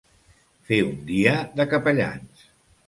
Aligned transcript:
Fer 0.69 0.79
un 0.87 0.97
dia 1.11 1.37
de 1.61 1.69
capellans. 1.77 2.45